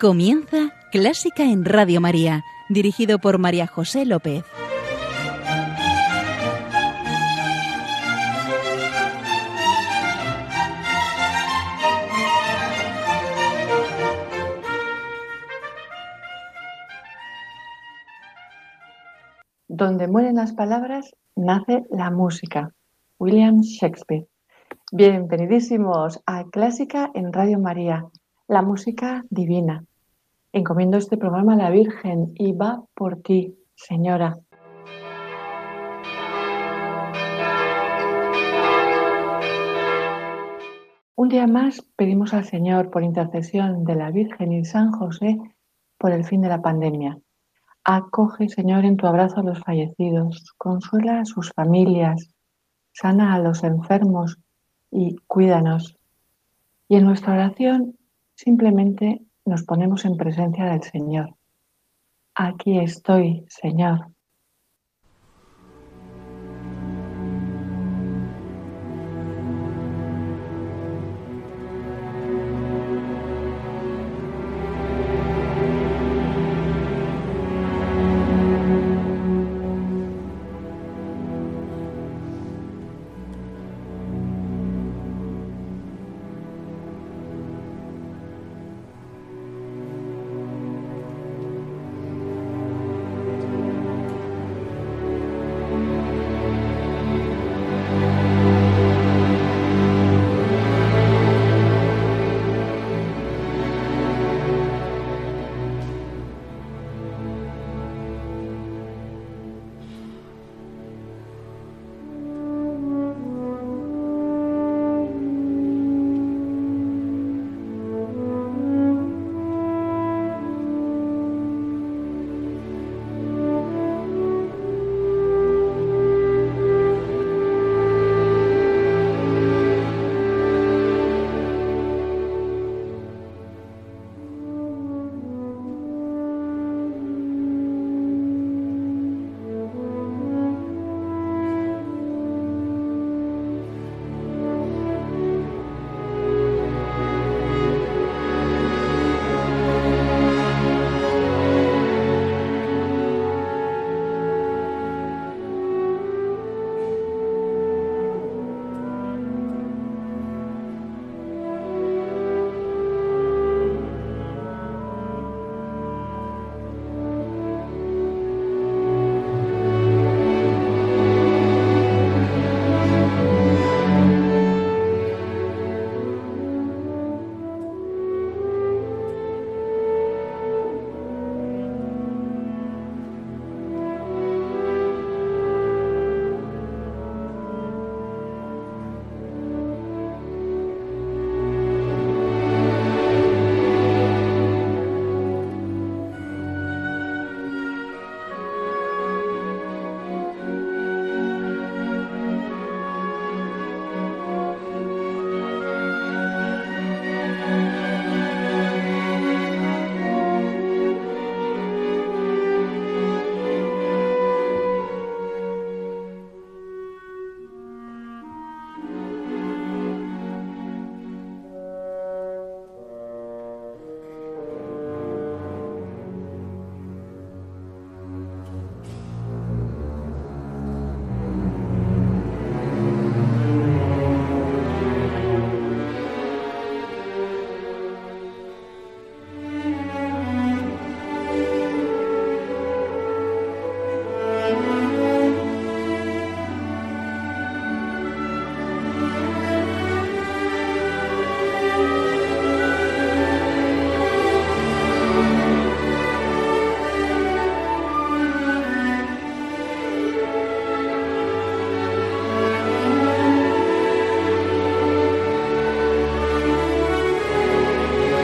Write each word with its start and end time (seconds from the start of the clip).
Comienza 0.00 0.74
Clásica 0.92 1.42
en 1.42 1.64
Radio 1.64 2.00
María, 2.00 2.44
dirigido 2.68 3.18
por 3.18 3.38
María 3.38 3.66
José 3.66 4.06
López. 4.06 4.44
Donde 19.66 20.06
mueren 20.06 20.36
las 20.36 20.52
palabras, 20.52 21.10
nace 21.34 21.82
la 21.90 22.12
música. 22.12 22.70
William 23.18 23.62
Shakespeare. 23.62 24.28
Bienvenidísimos 24.92 26.20
a 26.24 26.44
Clásica 26.44 27.10
en 27.14 27.32
Radio 27.32 27.58
María, 27.58 28.06
la 28.46 28.62
música 28.62 29.24
divina. 29.28 29.87
Encomiendo 30.52 30.96
este 30.96 31.18
programa 31.18 31.52
a 31.52 31.56
la 31.56 31.70
Virgen 31.70 32.32
y 32.34 32.52
va 32.52 32.82
por 32.94 33.20
ti, 33.20 33.54
Señora. 33.74 34.38
Un 41.16 41.28
día 41.28 41.46
más 41.46 41.82
pedimos 41.96 42.32
al 42.32 42.46
Señor, 42.46 42.90
por 42.90 43.02
intercesión 43.02 43.84
de 43.84 43.94
la 43.94 44.10
Virgen 44.10 44.52
y 44.52 44.64
San 44.64 44.90
José, 44.92 45.38
por 45.98 46.12
el 46.12 46.24
fin 46.24 46.40
de 46.40 46.48
la 46.48 46.62
pandemia. 46.62 47.18
Acoge, 47.84 48.48
Señor, 48.48 48.86
en 48.86 48.96
tu 48.96 49.06
abrazo 49.06 49.40
a 49.40 49.42
los 49.42 49.60
fallecidos, 49.60 50.54
consuela 50.56 51.20
a 51.20 51.24
sus 51.26 51.52
familias, 51.52 52.34
sana 52.92 53.34
a 53.34 53.38
los 53.38 53.64
enfermos 53.64 54.38
y 54.90 55.16
cuídanos. 55.26 55.98
Y 56.88 56.96
en 56.96 57.04
nuestra 57.04 57.34
oración 57.34 57.98
simplemente 58.34 59.27
nos 59.48 59.64
ponemos 59.64 60.04
en 60.04 60.16
presencia 60.16 60.66
del 60.66 60.82
Señor. 60.82 61.34
Aquí 62.34 62.78
estoy, 62.78 63.44
Señor. 63.48 64.12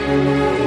Música 0.07 0.64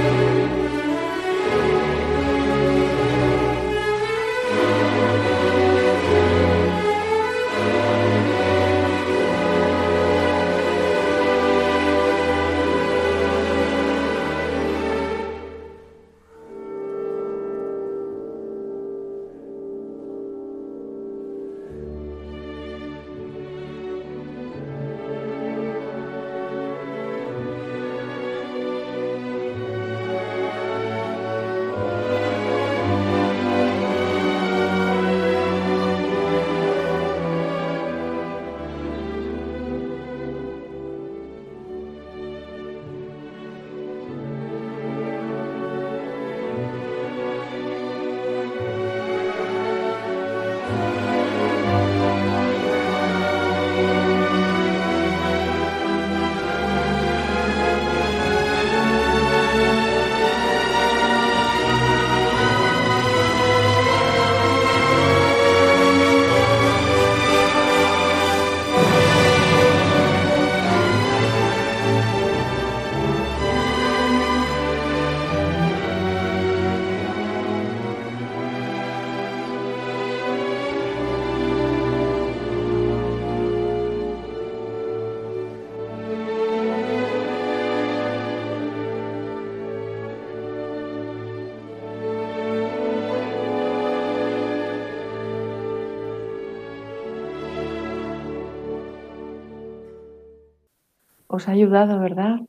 os 101.38 101.48
ha 101.48 101.52
ayudado, 101.52 102.00
¿verdad? 102.00 102.40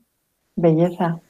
Belleza. 0.55 1.21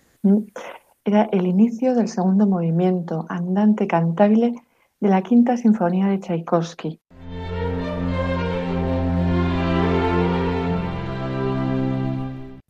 Era 1.04 1.24
el 1.32 1.46
inicio 1.46 1.94
del 1.94 2.08
segundo 2.08 2.48
movimiento, 2.48 3.26
andante 3.28 3.86
cantable, 3.86 4.56
de 5.02 5.10
la 5.10 5.22
quinta 5.22 5.58
sinfonía 5.58 6.08
de 6.08 6.20
Tchaikovsky. 6.20 7.02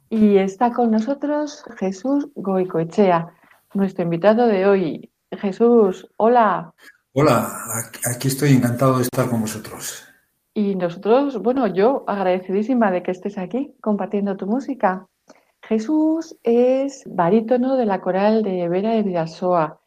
Y 0.10 0.38
está 0.38 0.74
con 0.74 0.90
nosotros 0.90 1.64
Jesús 1.78 2.28
Goicoechea, 2.34 3.28
nuestro 3.76 4.04
invitado 4.04 4.48
de 4.48 4.66
hoy. 4.66 5.12
Jesús, 5.32 6.08
hola. 6.18 6.74
Hola, 7.14 7.48
aquí 8.12 8.28
estoy 8.28 8.54
encantado 8.54 8.98
de 8.98 9.04
estar 9.04 9.30
con 9.30 9.42
vosotros. 9.42 10.09
Y 10.60 10.76
nosotros, 10.76 11.42
bueno, 11.42 11.68
yo 11.68 12.04
agradecidísima 12.06 12.92
de 12.92 13.02
que 13.02 13.12
estés 13.12 13.38
aquí 13.38 13.74
compartiendo 13.80 14.36
tu 14.36 14.46
música. 14.46 15.08
Jesús 15.62 16.36
es 16.44 17.04
barítono 17.06 17.78
de 17.78 17.86
la 17.86 18.02
coral 18.02 18.44
de 18.44 18.68
Vera 18.68 18.92
de 18.92 19.04
Vidasoa, 19.04 19.80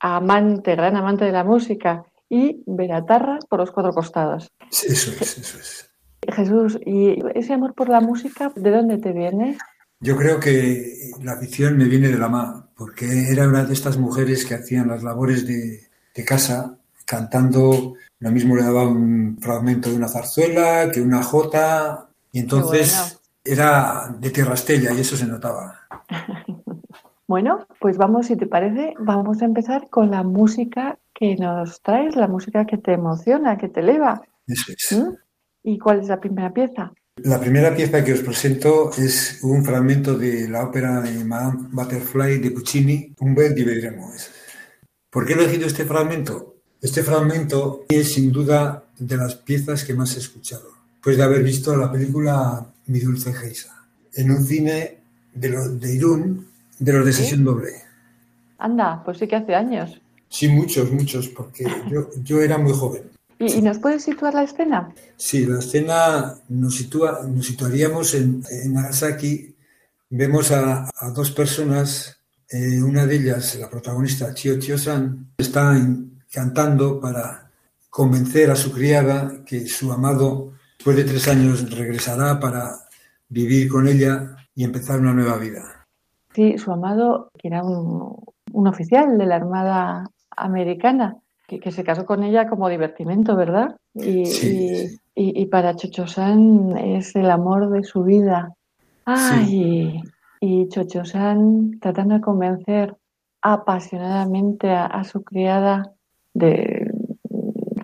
amante, 0.00 0.74
gran 0.74 0.96
amante 0.96 1.26
de 1.26 1.30
la 1.30 1.44
música 1.44 2.04
y 2.28 2.64
veratarra 2.66 3.38
por 3.48 3.60
los 3.60 3.70
cuatro 3.70 3.92
costados. 3.92 4.50
Eso 4.68 5.12
es, 5.12 5.38
eso 5.38 5.58
es. 5.58 5.94
Jesús, 6.26 6.80
¿y 6.84 7.16
ese 7.36 7.52
amor 7.52 7.74
por 7.74 7.88
la 7.88 8.00
música, 8.00 8.52
de 8.56 8.70
dónde 8.72 8.98
te 8.98 9.12
viene? 9.12 9.58
Yo 10.00 10.16
creo 10.16 10.40
que 10.40 11.12
la 11.22 11.34
afición 11.34 11.76
me 11.76 11.84
viene 11.84 12.08
de 12.08 12.18
la 12.18 12.28
mamá, 12.28 12.68
porque 12.76 13.30
era 13.30 13.46
una 13.46 13.64
de 13.64 13.74
estas 13.74 13.96
mujeres 13.96 14.44
que 14.44 14.54
hacían 14.54 14.88
las 14.88 15.04
labores 15.04 15.46
de, 15.46 15.86
casa 16.26 16.76
cantando, 17.06 17.94
lo 18.20 18.30
mismo 18.30 18.54
le 18.54 18.62
daba 18.62 18.86
un 18.86 19.38
fragmento 19.40 19.90
de 19.90 19.96
una 19.96 20.08
zarzuela 20.08 20.90
que 20.92 21.00
una 21.00 21.22
jota, 21.22 22.10
y 22.32 22.40
entonces 22.40 23.18
era 23.42 24.14
de 24.18 24.30
tierrastella 24.30 24.92
y 24.92 25.00
eso 25.00 25.16
se 25.16 25.26
notaba. 25.26 25.80
bueno, 27.26 27.66
pues 27.80 27.96
vamos, 27.96 28.26
si 28.26 28.36
te 28.36 28.46
parece, 28.46 28.94
vamos 28.98 29.40
a 29.40 29.46
empezar 29.46 29.88
con 29.88 30.10
la 30.10 30.22
música 30.22 30.98
que 31.14 31.34
nos 31.36 31.80
traes, 31.80 32.14
la 32.14 32.28
música 32.28 32.66
que 32.66 32.76
te 32.76 32.92
emociona, 32.92 33.56
que 33.56 33.68
te 33.68 33.80
eleva. 33.80 34.22
Eso 34.46 34.72
es. 34.72 34.98
¿Mm? 34.98 35.14
¿Y 35.62 35.78
cuál 35.78 36.00
es 36.00 36.08
la 36.08 36.20
primera 36.20 36.52
pieza? 36.52 36.92
La 37.16 37.40
primera 37.40 37.74
pieza 37.74 38.04
que 38.04 38.12
os 38.12 38.20
presento 38.20 38.90
es 38.96 39.40
un 39.42 39.64
fragmento 39.64 40.16
de 40.16 40.48
la 40.48 40.64
ópera 40.64 41.00
de 41.00 41.24
Madame 41.24 41.68
Butterfly 41.70 42.38
de 42.38 42.50
Puccini, 42.50 43.14
Un 43.20 43.34
bel 43.34 43.54
diveremo. 43.54 44.10
¿Por 45.10 45.26
qué 45.26 45.32
he 45.32 45.36
elegido 45.36 45.66
este 45.66 45.84
fragmento? 45.84 46.59
Este 46.80 47.02
fragmento 47.02 47.84
es 47.88 48.14
sin 48.14 48.32
duda 48.32 48.84
de 48.98 49.16
las 49.16 49.34
piezas 49.34 49.84
que 49.84 49.94
más 49.94 50.16
he 50.16 50.20
escuchado, 50.20 50.70
pues 51.02 51.16
de 51.16 51.22
haber 51.22 51.42
visto 51.42 51.76
la 51.76 51.92
película 51.92 52.66
Mi 52.86 53.00
dulce 53.00 53.34
Geisa, 53.34 53.84
en 54.14 54.30
un 54.30 54.44
cine 54.44 54.98
de, 55.34 55.50
de 55.50 55.94
Irún, 55.94 56.46
de 56.78 56.92
los 56.92 57.04
de 57.04 57.12
sesión 57.12 57.44
doble. 57.44 57.70
Anda, 58.58 59.02
pues 59.04 59.18
sí 59.18 59.28
que 59.28 59.36
hace 59.36 59.54
años. 59.54 60.00
Sí, 60.30 60.48
muchos, 60.48 60.90
muchos, 60.90 61.28
porque 61.28 61.66
yo, 61.90 62.08
yo 62.22 62.40
era 62.40 62.56
muy 62.56 62.72
joven. 62.72 63.02
¿Y, 63.38 63.62
nos 63.62 63.78
puedes 63.78 64.02
situar 64.04 64.34
la 64.34 64.44
escena? 64.44 64.92
Sí, 65.16 65.46
la 65.46 65.58
escena 65.60 66.34
nos, 66.48 66.76
sitúa, 66.76 67.26
nos 67.26 67.46
situaríamos 67.46 68.14
en, 68.14 68.42
Nagasaki. 68.66 69.54
Vemos 70.10 70.50
a, 70.50 70.90
dos 71.14 71.30
personas, 71.30 72.18
eh, 72.50 72.82
una 72.82 73.06
de 73.06 73.16
ellas, 73.16 73.56
la 73.56 73.70
protagonista, 73.70 74.34
Chio 74.34 74.58
Chio-san, 74.58 75.32
está 75.38 75.74
cantando 76.30 77.00
para 77.00 77.50
convencer 77.88 78.50
a 78.50 78.56
su 78.56 78.72
criada 78.72 79.44
que 79.44 79.66
su 79.66 79.92
amado, 79.92 80.52
después 80.76 80.96
de 80.96 81.04
tres 81.04 81.28
años, 81.28 81.70
regresará 81.76 82.38
para 82.38 82.70
vivir 83.28 83.68
con 83.68 83.88
ella 83.88 84.36
y 84.54 84.64
empezar 84.64 85.00
una 85.00 85.12
nueva 85.12 85.36
vida. 85.36 85.86
Sí, 86.34 86.58
su 86.58 86.72
amado, 86.72 87.30
que 87.38 87.48
era 87.48 87.64
un, 87.64 88.16
un 88.52 88.66
oficial 88.68 89.18
de 89.18 89.26
la 89.26 89.36
Armada 89.36 90.04
Americana, 90.36 91.16
que, 91.46 91.72
se 91.72 91.82
casó 91.82 92.06
con 92.06 92.22
ella 92.22 92.48
como 92.48 92.68
divertimento, 92.68 93.34
¿verdad? 93.34 93.76
Y, 93.94 94.22
y, 95.16 95.46
para 95.46 95.74
Chocho-san 95.74 96.76
es 96.78 97.16
el 97.16 97.28
amor 97.30 97.70
de 97.70 97.82
su 97.82 98.04
vida. 98.04 98.54
Ay, 99.04 100.00
y 100.40 100.68
Chocho-san 100.68 101.78
tratando 101.80 102.14
de 102.14 102.20
convencer 102.20 102.96
apasionadamente 103.42 104.70
a, 104.70 105.02
su 105.04 105.22
criada 105.24 105.92
de 106.34 106.92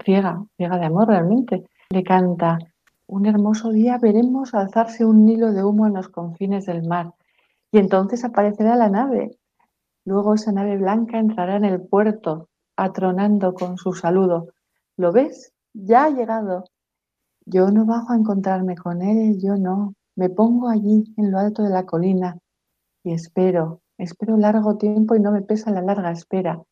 ciega, 0.05 0.45
ciega 0.57 0.79
de 0.79 0.87
amor 0.87 1.09
realmente. 1.09 1.65
Le 1.91 2.03
canta, 2.03 2.59
un 3.07 3.27
hermoso 3.27 3.71
día 3.71 3.99
veremos 3.99 4.55
alzarse 4.55 5.05
un 5.05 5.29
hilo 5.29 5.53
de 5.53 5.65
humo 5.65 5.87
en 5.87 5.95
los 5.95 6.09
confines 6.09 6.67
del 6.67 6.87
mar 6.87 7.15
y 7.73 7.79
entonces 7.79 8.25
aparecerá 8.25 8.77
la 8.77 8.89
nave. 8.89 9.39
Luego 10.05 10.35
esa 10.35 10.53
nave 10.53 10.77
blanca 10.77 11.19
entrará 11.19 11.57
en 11.57 11.65
el 11.65 11.81
puerto 11.81 12.49
atronando 12.77 13.55
con 13.55 13.77
su 13.77 13.93
saludo. 13.93 14.49
¿Lo 14.97 15.13
ves? 15.13 15.53
Ya 15.73 16.05
ha 16.05 16.11
llegado. 16.11 16.65
Yo 17.45 17.71
no 17.71 17.85
bajo 17.87 18.13
a 18.13 18.17
encontrarme 18.17 18.77
con 18.77 19.03
él, 19.03 19.39
yo 19.41 19.57
no. 19.57 19.95
Me 20.17 20.31
pongo 20.31 20.69
allí, 20.69 21.13
en 21.17 21.31
lo 21.31 21.39
alto 21.39 21.63
de 21.63 21.71
la 21.71 21.85
colina, 21.85 22.39
y 23.05 23.13
espero, 23.13 23.83
espero 23.99 24.37
largo 24.37 24.79
tiempo 24.79 25.15
y 25.15 25.21
no 25.21 25.31
me 25.31 25.43
pesa 25.43 25.71
la 25.71 25.83
larga 25.83 26.11
espera. 26.11 26.63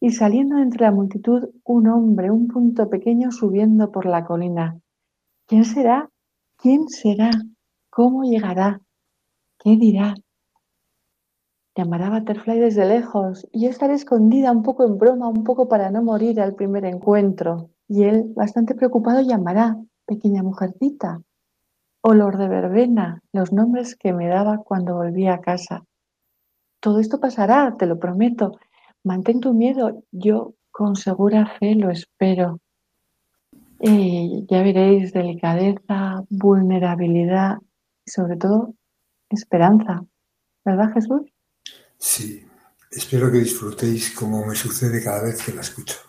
Y 0.00 0.10
saliendo 0.12 0.58
entre 0.58 0.82
la 0.82 0.92
multitud, 0.92 1.48
un 1.64 1.88
hombre, 1.88 2.30
un 2.30 2.46
punto 2.48 2.88
pequeño 2.88 3.30
subiendo 3.32 3.90
por 3.90 4.06
la 4.06 4.24
colina. 4.24 4.78
¿Quién 5.46 5.64
será? 5.64 6.08
¿Quién 6.56 6.88
será? 6.88 7.30
¿Cómo 7.90 8.22
llegará? 8.22 8.80
¿Qué 9.58 9.76
dirá? 9.76 10.14
Llamará 11.74 12.10
Butterfly 12.10 12.58
desde 12.58 12.84
lejos 12.86 13.46
y 13.52 13.62
yo 13.62 13.70
estaré 13.70 13.94
escondida 13.94 14.50
un 14.50 14.62
poco 14.62 14.84
en 14.84 14.98
broma, 14.98 15.28
un 15.28 15.44
poco 15.44 15.68
para 15.68 15.90
no 15.90 16.02
morir 16.02 16.40
al 16.40 16.54
primer 16.54 16.84
encuentro. 16.84 17.70
Y 17.86 18.04
él, 18.04 18.32
bastante 18.34 18.74
preocupado, 18.74 19.20
llamará 19.20 19.76
Pequeña 20.04 20.42
Mujercita 20.42 21.22
o 22.00 22.14
Lord 22.14 22.38
de 22.38 22.48
Verbena, 22.48 23.22
los 23.32 23.52
nombres 23.52 23.96
que 23.96 24.12
me 24.12 24.28
daba 24.28 24.58
cuando 24.58 24.94
volvía 24.94 25.34
a 25.34 25.40
casa. 25.40 25.84
Todo 26.80 27.00
esto 27.00 27.20
pasará, 27.20 27.76
te 27.76 27.86
lo 27.86 27.98
prometo. 27.98 28.58
Mantén 29.08 29.40
tu 29.40 29.54
miedo, 29.54 30.04
yo 30.12 30.54
con 30.70 30.94
segura 30.94 31.46
fe 31.58 31.74
lo 31.74 31.90
espero. 31.90 32.60
Y 33.80 34.44
ya 34.50 34.62
veréis 34.62 35.14
delicadeza, 35.14 36.22
vulnerabilidad 36.28 37.56
y 38.04 38.10
sobre 38.10 38.36
todo 38.36 38.74
esperanza. 39.30 40.04
¿Verdad, 40.62 40.92
Jesús? 40.92 41.22
Sí, 41.96 42.44
espero 42.90 43.32
que 43.32 43.38
disfrutéis 43.38 44.14
como 44.14 44.44
me 44.44 44.54
sucede 44.54 45.02
cada 45.02 45.22
vez 45.22 45.42
que 45.42 45.54
la 45.54 45.62
escucho. 45.62 46.07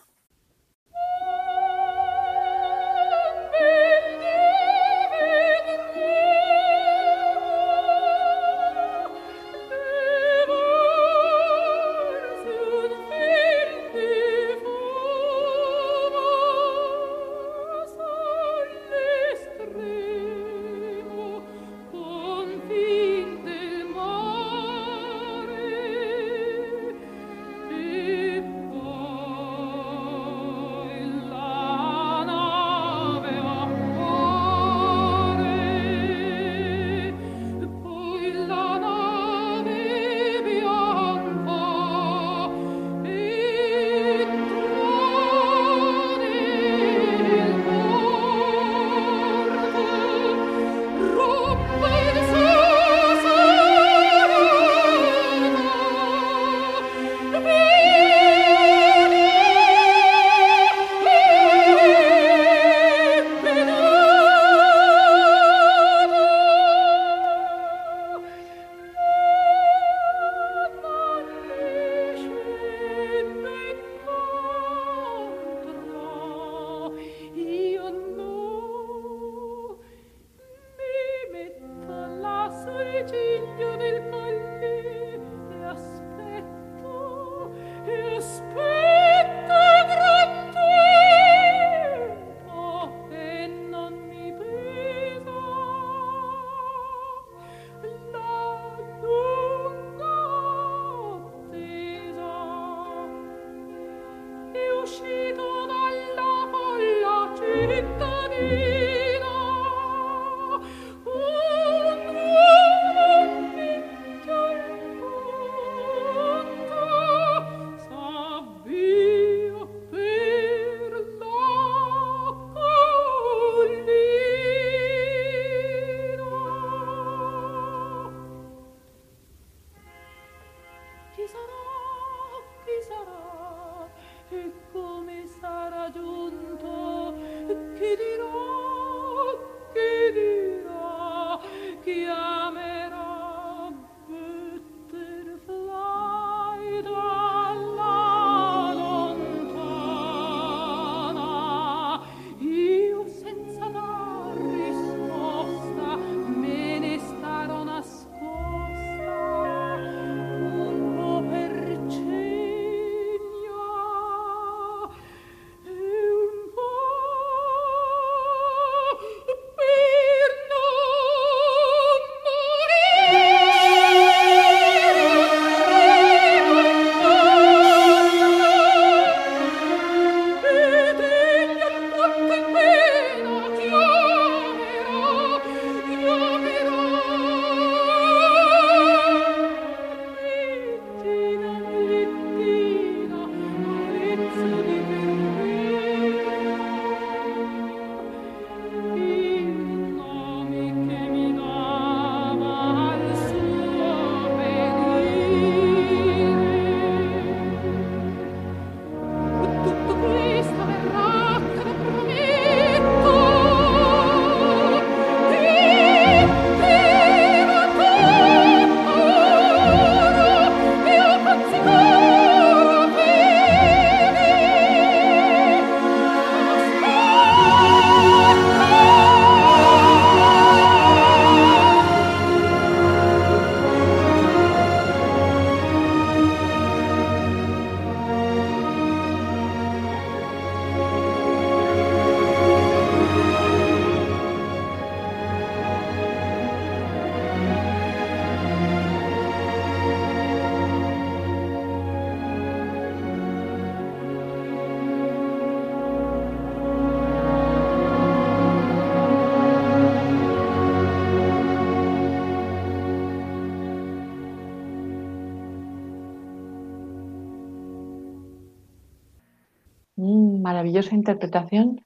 Maravillosa 270.59 270.93
interpretación 270.93 271.81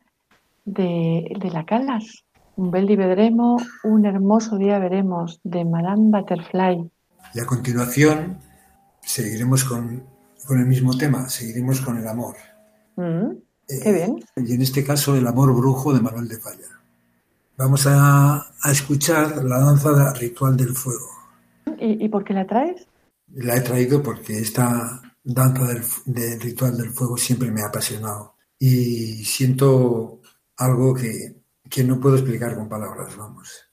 de, 0.65 1.37
la 1.51 1.63
Calas. 1.65 2.25
Un 2.55 2.71
bel 2.71 2.87
vedremo, 2.97 3.57
un 3.83 4.05
hermoso 4.05 4.57
día 4.57 4.79
veremos, 4.79 5.39
de 5.43 5.63
Madame 5.63 6.09
Butterfly. 6.09 6.89
Y 7.35 7.39
a 7.39 7.45
continuación 7.45 8.39
seguiremos 9.01 9.63
con, 9.63 10.03
el 10.49 10.65
mismo 10.65 10.97
tema, 10.97 11.29
seguiremos 11.29 11.81
con 11.81 11.97
el 11.97 12.07
amor. 12.07 12.35
Mm, 12.95 13.35
qué 13.67 13.89
eh, 13.89 13.93
bien. 13.93 14.23
Y 14.37 14.55
en 14.55 14.61
este 14.63 14.83
caso 14.83 15.15
el 15.15 15.27
amor 15.27 15.53
brujo 15.53 15.93
de 15.93 16.01
Manuel 16.01 16.27
de 16.27 16.39
Falla. 16.39 16.69
Vamos 17.55 17.85
a, 17.87 18.43
escuchar 18.71 19.43
la 19.43 19.59
danza 19.59 20.13
ritual 20.13 20.57
del 20.57 20.73
fuego. 20.73 21.09
¿Y, 21.79 22.09
por 22.09 22.23
qué 22.23 22.33
la 22.33 22.47
traes? 22.47 22.87
La 23.35 23.55
he 23.55 23.61
traído 23.61 24.01
porque 24.01 24.39
esta 24.39 24.99
danza 25.23 25.67
del 26.05 26.41
ritual 26.41 26.75
del 26.75 26.89
fuego 26.89 27.17
siempre 27.17 27.51
me 27.51 27.61
ha 27.61 27.67
apasionado 27.67 28.32
y 28.65 29.25
siento 29.25 30.21
algo 30.55 30.95
que, 30.95 31.83
no 31.83 31.99
puedo 31.99 32.15
explicar 32.15 32.55
con 32.55 32.69
palabras, 32.69 33.17
vamos. 33.17 33.69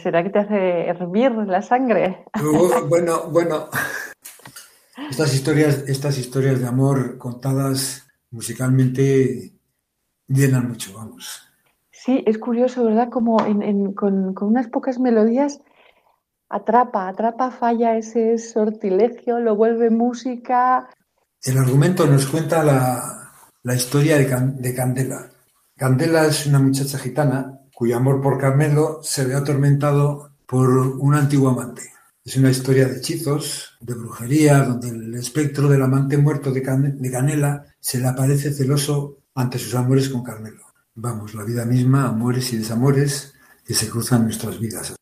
¿Será 0.00 0.22
que 0.22 0.30
te 0.30 0.38
hace 0.38 0.86
hervir 0.86 1.32
la 1.32 1.60
sangre? 1.60 2.24
Bueno, 2.88 3.28
bueno. 3.30 3.68
Estas 5.10 5.34
historias, 5.34 5.88
estas 5.88 6.18
historias 6.18 6.60
de 6.60 6.68
amor 6.68 7.18
contadas 7.18 8.06
musicalmente 8.30 9.54
llenan 10.28 10.68
mucho, 10.68 10.94
vamos. 10.94 11.42
Sí, 11.90 12.22
es 12.26 12.38
curioso, 12.38 12.84
¿verdad? 12.84 13.08
Como 13.10 13.38
con, 13.96 14.34
con, 14.34 14.48
unas 14.48 14.68
pocas 14.68 15.00
melodías 15.00 15.60
atrapa, 16.48 17.08
atrapa, 17.08 17.50
falla 17.50 17.96
ese 17.96 18.38
sortilegio, 18.38 19.40
lo 19.40 19.56
vuelve 19.56 19.90
música. 19.90 20.88
El 21.42 21.58
argumento 21.58 22.06
nos 22.06 22.26
cuenta 22.26 22.62
la, 22.62 23.25
la 23.66 23.74
historia 23.74 24.16
de, 24.16 24.74
Candela. 24.76 25.28
Candela 25.76 26.24
es 26.26 26.46
una 26.46 26.60
muchacha 26.60 26.98
gitana 26.98 27.62
cuyo 27.74 27.96
amor 27.96 28.22
por 28.22 28.38
Carmelo 28.38 29.00
se 29.02 29.24
ve 29.24 29.34
atormentado 29.34 30.30
por 30.46 30.68
un 30.68 31.16
antiguo 31.16 31.48
amante. 31.48 31.82
Es 32.24 32.36
una 32.36 32.50
historia 32.50 32.86
de 32.86 32.98
hechizos, 32.98 33.76
de 33.80 33.94
brujería, 33.94 34.60
donde 34.60 34.90
el 34.90 35.14
espectro 35.16 35.66
del 35.68 35.82
amante 35.82 36.16
muerto 36.16 36.52
de, 36.52 36.62
Canela 36.62 37.64
se 37.80 37.98
le 37.98 38.06
aparece 38.06 38.52
celoso 38.52 39.18
ante 39.34 39.58
sus 39.58 39.74
amores 39.74 40.10
con 40.10 40.22
Carmelo. 40.22 40.62
Vamos, 40.94 41.34
la 41.34 41.42
vida 41.42 41.64
misma, 41.64 42.06
amores 42.06 42.52
y 42.52 42.58
desamores 42.58 43.34
que 43.66 43.74
se 43.74 43.90
cruzan 43.90 44.22
nuestras 44.22 44.60
vidas. 44.60 44.94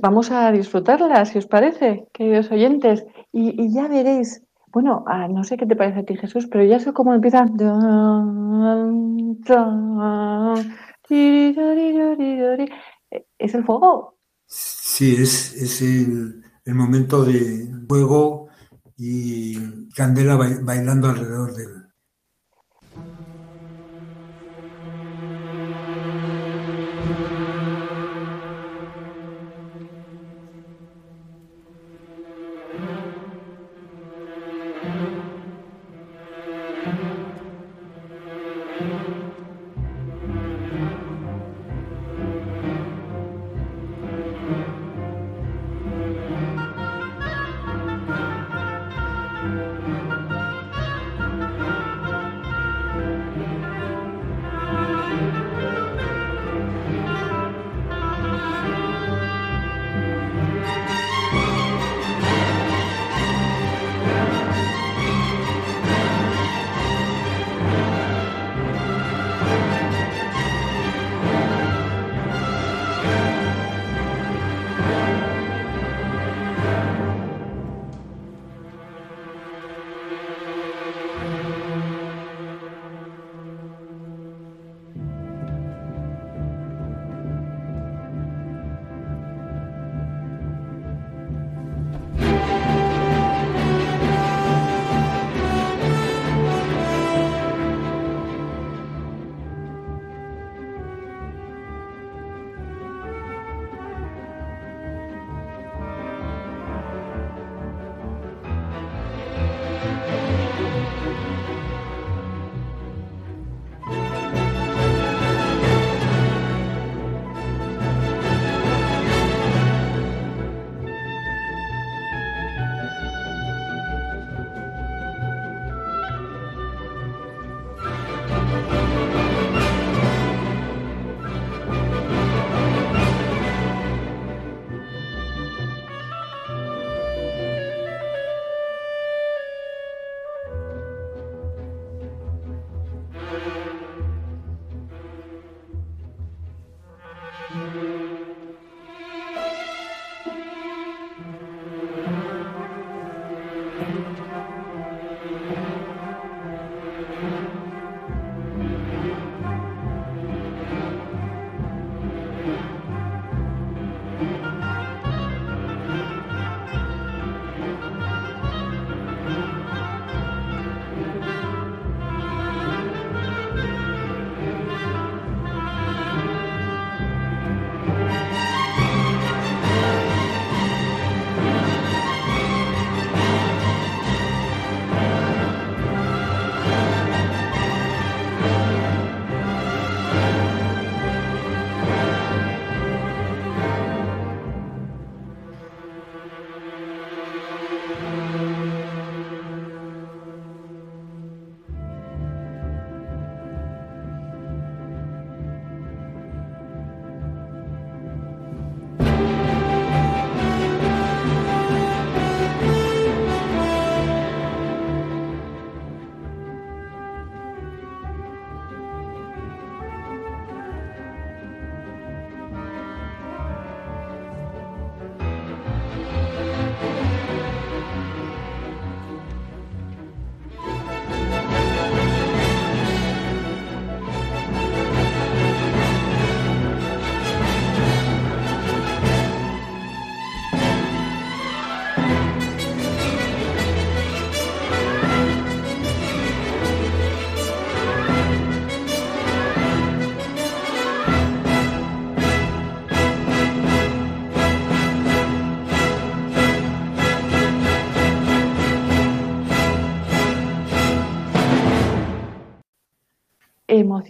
Vamos 0.00 0.32
a 0.32 0.50
disfrutarla, 0.50 1.24
si 1.24 1.38
os 1.38 1.46
parece, 1.46 2.08
queridos 2.12 2.50
oyentes, 2.50 3.04
y 3.30 3.72
ya 3.72 3.86
veréis 3.86 4.42
bueno, 4.72 5.04
ah, 5.06 5.28
no 5.28 5.44
sé 5.44 5.56
qué 5.56 5.66
te 5.66 5.76
parece 5.76 6.00
a 6.00 6.04
ti, 6.04 6.16
Jesús, 6.16 6.46
pero 6.50 6.64
ya 6.64 6.78
sé 6.78 6.92
cómo 6.92 7.14
empieza. 7.14 7.44
¿Es 13.38 13.54
el 13.54 13.64
fuego? 13.64 14.16
Sí, 14.46 15.16
es, 15.16 15.54
es 15.54 15.82
el, 15.82 16.42
el, 16.64 16.74
momento 16.74 17.24
de 17.24 17.68
fuego 17.88 18.48
y 18.96 19.88
Candela 19.90 20.36
bailando 20.36 21.08
alrededor 21.08 21.54
de 21.54 21.81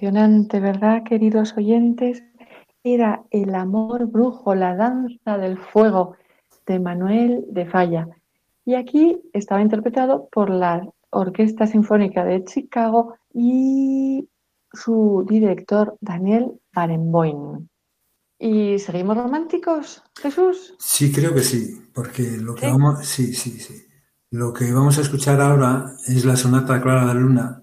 él. 0.03 0.09
emocionante, 0.09 0.61
¿verdad, 0.61 1.03
queridos 1.05 1.55
oyentes? 1.57 2.23
Era 2.85 3.23
El 3.31 3.55
amor 3.55 4.07
brujo, 4.07 4.55
la 4.55 4.75
danza 4.75 5.39
del 5.39 5.59
fuego 5.59 6.17
de 6.67 6.81
Manuel 6.81 7.45
de 7.49 7.67
Falla. 7.67 8.09
Y 8.65 8.75
aquí 8.75 9.21
estaba 9.33 9.63
interpretado 9.63 10.29
por 10.31 10.51
la 10.51 10.89
Orquesta 11.11 11.67
Sinfónica 11.67 12.25
de 12.25 12.45
Chicago 12.45 13.15
y 13.33 14.29
su 14.73 15.25
director 15.29 15.97
Daniel 16.01 16.53
Barenboim. 16.73 17.69
¿Y 18.39 18.79
seguimos 18.81 19.17
románticos, 19.17 20.03
Jesús? 20.21 20.75
Sí, 20.79 21.13
creo 21.13 21.33
que 21.33 21.43
sí, 21.43 21.81
porque 21.95 22.23
lo 22.39 22.55
que 22.55 22.67
vamos, 22.67 23.07
sí, 23.07 23.35
sí, 23.35 23.51
sí. 23.61 23.85
Lo 24.31 24.53
que 24.53 24.73
vamos 24.73 24.99
a 24.99 25.03
escuchar 25.03 25.41
ahora 25.41 25.93
es 26.09 26.25
la 26.25 26.37
sonata 26.37 26.81
Clara 26.81 27.07
de 27.07 27.15
Luna 27.15 27.63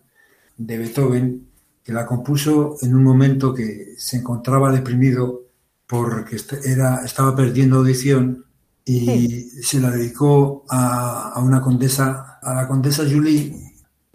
de 0.55 0.77
Beethoven, 0.77 1.48
que 1.83 1.93
la 1.93 2.05
compuso 2.05 2.77
en 2.81 2.95
un 2.95 3.03
momento 3.03 3.53
que 3.53 3.95
se 3.97 4.17
encontraba 4.17 4.71
deprimido 4.71 5.43
porque 5.87 6.37
era, 6.65 7.03
estaba 7.03 7.35
perdiendo 7.35 7.77
audición 7.77 8.45
y 8.85 9.41
se 9.61 9.79
la 9.79 9.91
dedicó 9.91 10.65
a, 10.69 11.33
a, 11.33 11.39
una 11.39 11.61
condesa, 11.61 12.39
a 12.41 12.53
la 12.53 12.67
condesa 12.67 13.03
Julie, 13.03 13.69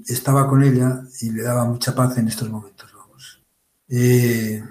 estaba 0.07 0.48
con 0.48 0.62
ella 0.62 1.03
y 1.20 1.31
le 1.31 1.42
daba 1.42 1.64
mucha 1.64 1.94
paz 1.94 2.18
en 2.18 2.29
estos 2.29 2.50
momentos. 2.50 2.90
Vamos. 2.92 3.40
Eh, 3.88 4.62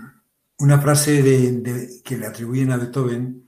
una 0.59 0.79
frase 0.79 1.21
de, 1.23 2.01
que 2.03 2.17
le 2.17 2.27
atribuyen 2.27 2.71
a 2.71 2.77
Beethoven 2.77 3.47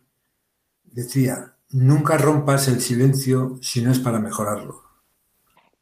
decía, 0.83 1.55
nunca 1.71 2.17
rompas 2.17 2.67
el 2.67 2.81
silencio 2.81 3.57
si 3.61 3.81
no 3.81 3.91
es 3.91 3.99
para 3.99 4.19
mejorarlo. 4.19 4.84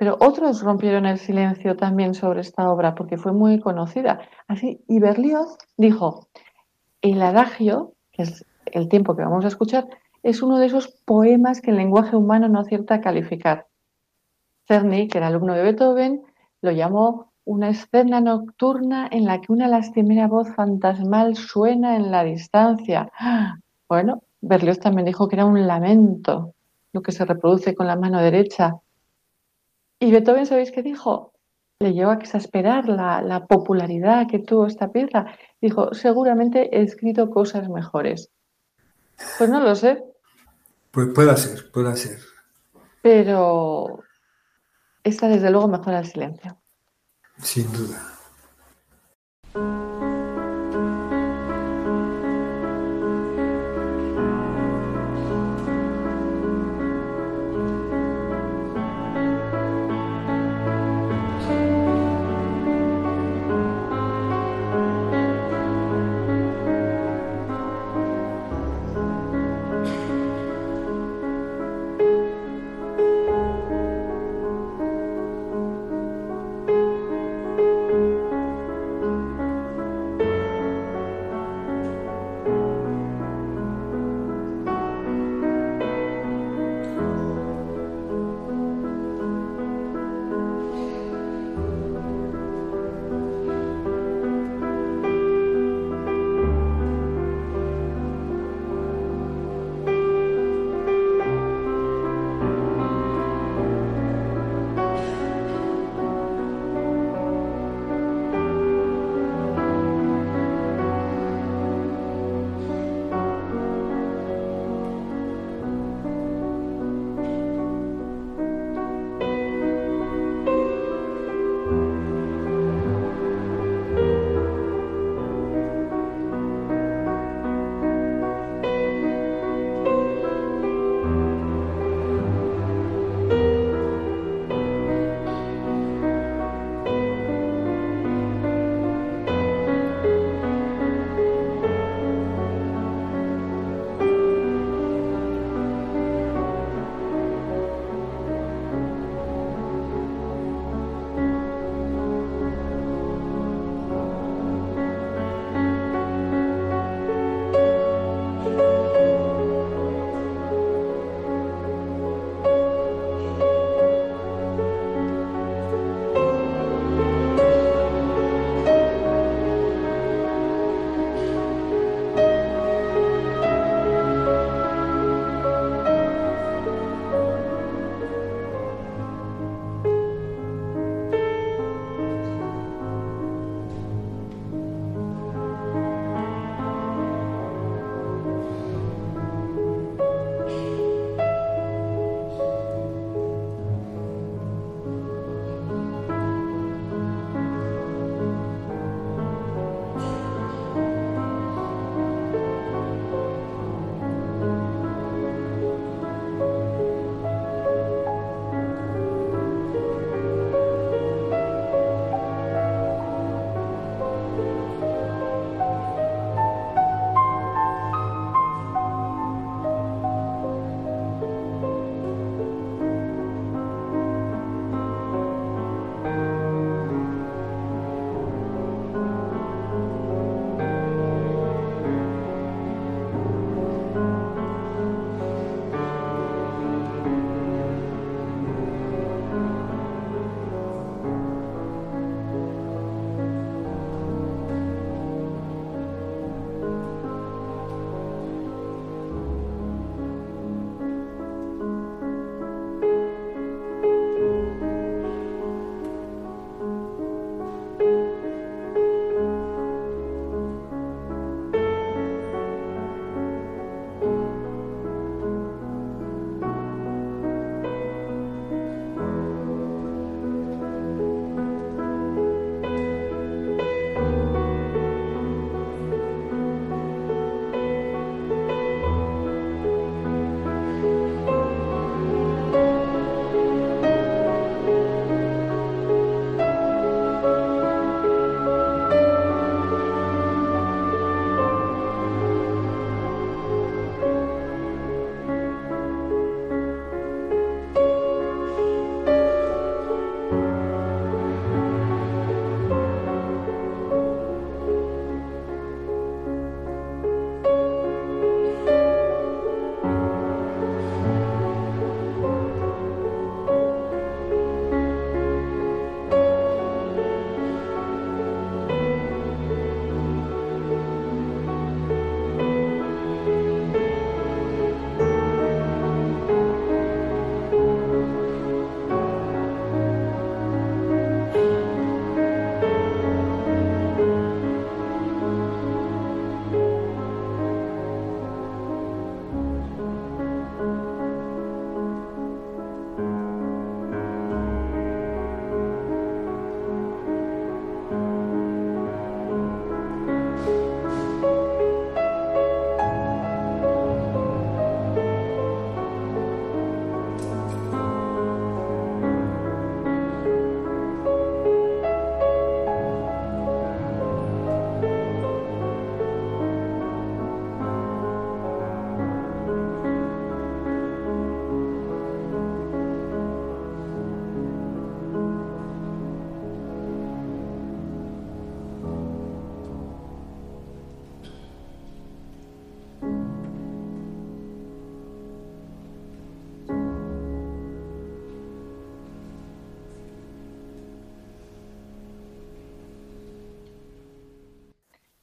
Pero 0.04 0.18
otros 0.20 0.62
rompieron 0.62 1.06
el 1.06 1.18
silencio 1.18 1.78
también 1.78 2.14
sobre 2.14 2.42
esta 2.42 2.70
obra 2.70 2.94
porque 2.94 3.18
fue 3.18 3.32
muy 3.32 3.62
conocida. 3.62 4.20
Así, 4.50 4.84
y 4.86 5.00
Berlioz 5.00 5.58
dijo, 5.78 6.28
el 7.02 7.22
adagio, 7.22 7.94
que 8.12 8.24
es 8.24 8.46
el 8.66 8.90
tiempo 8.90 9.16
que 9.16 9.24
vamos 9.24 9.46
a 9.46 9.48
escuchar, 9.48 9.88
es 10.22 10.42
uno 10.42 10.60
de 10.60 10.66
esos 10.66 10.90
poemas 11.06 11.62
que 11.62 11.72
el 11.72 11.78
lenguaje 11.78 12.18
humano 12.18 12.50
no 12.50 12.60
acierta 12.60 12.96
a 12.96 13.00
calificar. 13.00 13.68
Czerny, 14.68 15.08
que 15.08 15.20
era 15.20 15.28
alumno 15.28 15.54
de 15.54 15.64
Beethoven, 15.64 16.22
lo 16.60 16.72
llamó 16.72 17.32
una 17.46 17.70
escena 17.70 18.20
nocturna 18.20 19.08
en 19.10 19.24
la 19.24 19.40
que 19.40 19.54
una 19.54 19.70
lastimera 19.70 20.28
voz 20.28 20.54
fantasmal 20.54 21.38
suena 21.38 21.96
en 21.96 22.12
la 22.12 22.26
distancia. 22.26 23.10
Bueno, 23.88 24.22
Berlioz 24.42 24.82
también 24.82 25.06
dijo 25.06 25.30
que 25.30 25.38
era 25.38 25.46
un 25.46 25.66
lamento 25.66 26.56
lo 26.92 27.02
que 27.02 27.14
se 27.14 27.24
reproduce 27.24 27.74
con 27.74 27.88
la 27.88 27.96
mano 27.96 28.20
derecha. 28.20 28.82
Y 30.04 30.12
Beethoven, 30.12 30.46
¿sabéis 30.46 30.72
qué 30.72 30.84
dijo? 30.84 31.32
Le 31.80 31.94
llevó 31.94 32.12
a 32.12 32.16
exasperar 32.16 32.90
la, 32.90 33.22
la 33.22 33.46
popularidad 33.46 34.28
que 34.28 34.40
tuvo 34.40 34.68
esta 34.68 34.92
pieza. 34.92 35.26
Dijo, 35.62 35.94
seguramente 35.94 36.78
he 36.78 36.82
escrito 36.82 37.30
cosas 37.30 37.70
mejores. 37.70 38.30
Pues 39.38 39.50
no 39.50 39.62
lo 39.62 39.74
sé, 39.76 40.04
pues 40.92 41.08
puede 41.16 41.38
ser, 41.38 41.72
puede 41.72 41.96
ser. 41.96 42.20
Pero 43.02 44.04
esta 45.04 45.30
desde 45.30 45.50
luego 45.50 45.70
mejora 45.70 46.00
el 46.00 46.06
silencio. 46.06 46.58
Sin 47.38 47.72
duda. 47.72 48.00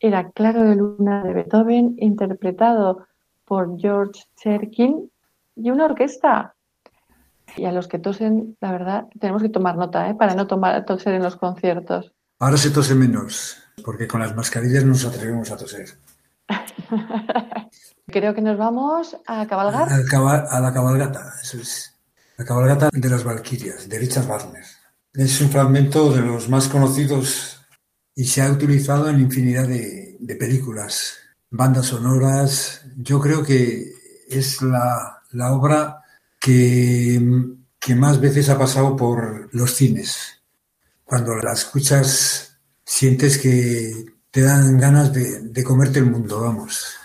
Era 0.00 0.30
Claro 0.30 0.64
de 0.64 0.76
Luna 0.76 1.22
de 1.22 1.34
Beethoven, 1.34 1.94
interpretado 1.98 3.06
por 3.44 3.78
George 3.78 4.22
Cherkin 4.36 5.10
y 5.54 5.70
una 5.70 5.84
orquesta. 5.84 6.54
Y 7.56 7.66
a 7.66 7.72
los 7.72 7.88
que 7.88 7.98
tosen, 7.98 8.56
la 8.60 8.72
verdad, 8.72 9.08
tenemos 9.20 9.42
que 9.42 9.48
tomar 9.48 9.76
nota, 9.76 10.08
¿eh? 10.08 10.14
para 10.14 10.34
no 10.34 10.46
tomar, 10.46 10.84
toser 10.84 11.14
en 11.14 11.22
los 11.22 11.36
conciertos. 11.36 12.12
Ahora 12.38 12.56
se 12.56 12.70
tose 12.70 12.94
menos, 12.94 13.58
porque 13.84 14.08
con 14.08 14.20
las 14.20 14.34
mascarillas 14.34 14.84
no 14.84 14.90
nos 14.90 15.04
atrevemos 15.04 15.50
a 15.50 15.56
toser. 15.56 15.90
Creo 18.06 18.34
que 18.34 18.40
nos 18.40 18.56
vamos 18.56 19.16
a 19.26 19.46
cabalgar. 19.46 19.88
A, 19.90 20.56
a 20.56 20.60
la 20.60 20.72
cabalgata, 20.72 21.34
eso 21.42 21.58
es. 21.58 21.98
La 22.36 22.44
cabalgata 22.44 22.88
de 22.92 23.10
las 23.10 23.22
Valquirias, 23.22 23.88
de 23.88 23.98
Richard 23.98 24.26
Wagner. 24.26 24.64
Es 25.12 25.40
un 25.42 25.50
fragmento 25.50 26.10
de 26.12 26.22
los 26.22 26.48
más 26.48 26.68
conocidos 26.68 27.59
y 28.14 28.24
se 28.24 28.42
ha 28.42 28.50
utilizado 28.50 29.08
en 29.08 29.20
infinidad 29.20 29.66
de, 29.66 30.16
de 30.18 30.36
películas, 30.36 31.14
bandas 31.50 31.86
sonoras. 31.86 32.84
Yo 32.96 33.20
creo 33.20 33.42
que 33.42 33.92
es 34.28 34.62
la, 34.62 35.22
la 35.32 35.52
obra 35.52 36.02
que, 36.38 37.20
que 37.78 37.94
más 37.94 38.20
veces 38.20 38.48
ha 38.48 38.58
pasado 38.58 38.96
por 38.96 39.48
los 39.54 39.74
cines. 39.74 40.42
Cuando 41.04 41.34
la 41.36 41.52
escuchas 41.52 42.58
sientes 42.84 43.38
que 43.38 44.04
te 44.30 44.42
dan 44.42 44.78
ganas 44.78 45.12
de, 45.12 45.40
de 45.40 45.64
comerte 45.64 45.98
el 45.98 46.06
mundo, 46.06 46.40
vamos. 46.40 46.96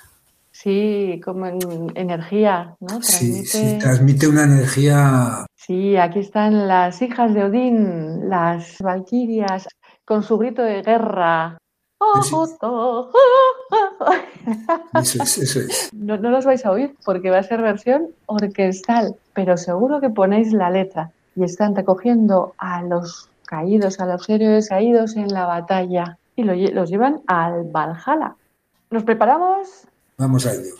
Sí, 0.51 1.21
como 1.23 1.45
en 1.45 1.59
energía, 1.95 2.75
¿no? 2.79 3.01
Sí, 3.01 3.45
sí, 3.45 3.77
transmite 3.79 4.27
una 4.27 4.43
energía. 4.43 5.45
Sí, 5.55 5.95
aquí 5.95 6.19
están 6.19 6.67
las 6.67 7.01
hijas 7.03 7.33
de 7.35 7.43
Odín, 7.43 8.29
las 8.29 8.77
valquirias, 8.79 9.67
con 10.05 10.23
su 10.23 10.37
grito 10.37 10.61
de 10.61 10.81
guerra. 10.81 11.57
Eso 15.01 15.23
es, 15.23 15.37
eso 15.37 15.59
es. 15.59 15.89
No, 15.93 16.17
no 16.17 16.29
los 16.29 16.45
vais 16.45 16.65
a 16.65 16.71
oír 16.71 16.95
porque 17.03 17.31
va 17.31 17.39
a 17.39 17.43
ser 17.43 17.61
versión 17.61 18.09
orquestal, 18.27 19.15
pero 19.33 19.57
seguro 19.57 19.99
que 19.99 20.09
ponéis 20.09 20.53
la 20.53 20.69
letra 20.69 21.11
y 21.35 21.43
están 21.43 21.75
recogiendo 21.75 22.53
a 22.57 22.83
los 22.83 23.29
caídos, 23.45 23.99
a 23.99 24.05
los 24.05 24.29
héroes 24.29 24.69
caídos 24.69 25.15
en 25.15 25.33
la 25.33 25.45
batalla 25.45 26.17
y 26.35 26.43
los 26.43 26.89
llevan 26.89 27.21
al 27.27 27.63
Valhalla. 27.63 28.35
¿Nos 28.91 29.03
preparamos? 29.03 29.87
Vamos 30.17 30.45
a 30.45 30.53
ello. 30.53 30.75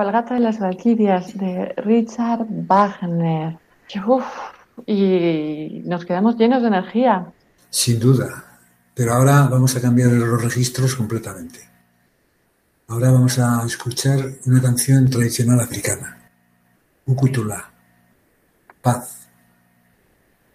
Cabalgata 0.00 0.32
de 0.32 0.40
las 0.40 0.58
Valquirias 0.58 1.36
de 1.36 1.74
Richard 1.76 2.46
Wagner. 2.48 3.58
Uf, 4.06 4.24
y 4.86 5.82
nos 5.84 6.06
quedamos 6.06 6.38
llenos 6.38 6.62
de 6.62 6.68
energía. 6.68 7.30
Sin 7.68 8.00
duda, 8.00 8.58
pero 8.94 9.12
ahora 9.12 9.46
vamos 9.50 9.76
a 9.76 9.80
cambiar 9.82 10.10
los 10.12 10.42
registros 10.42 10.94
completamente. 10.94 11.68
Ahora 12.88 13.10
vamos 13.10 13.38
a 13.38 13.62
escuchar 13.66 14.20
una 14.46 14.62
canción 14.62 15.10
tradicional 15.10 15.60
africana. 15.60 16.30
Ukutula. 17.04 17.70
Paz. 18.80 19.28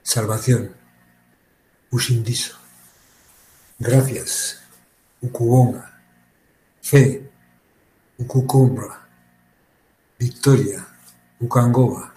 Salvación. 0.01 0.71
Usindiso. 1.91 2.57
Gracias. 3.77 4.59
Ukubonga. 5.21 6.01
Fe. 6.81 7.29
Ukukumbra. 8.17 9.04
Victoria. 10.19 10.87
Ukangoba. 11.39 12.13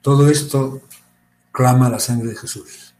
Todo 0.00 0.28
esto 0.28 0.80
clama 1.52 1.90
la 1.90 2.00
sangre 2.00 2.30
de 2.30 2.36
Jesús. 2.36 2.94